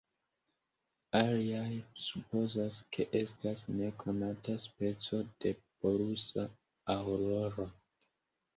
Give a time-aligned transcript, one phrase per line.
[1.19, 6.49] Aliaj supozas, ke estas nekonata speco de polusa
[6.99, 7.71] aŭroro.